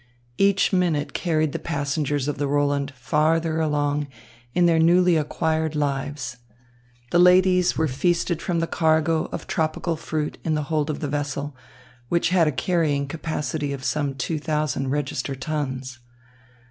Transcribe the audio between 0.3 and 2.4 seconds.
Each minute carried the passengers of